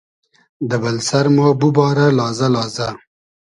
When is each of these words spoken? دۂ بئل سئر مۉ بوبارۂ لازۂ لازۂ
دۂ 0.69 0.75
بئل 0.81 0.97
سئر 1.07 1.25
مۉ 1.35 1.55
بوبارۂ 1.59 2.07
لازۂ 2.17 2.47
لازۂ 2.53 2.87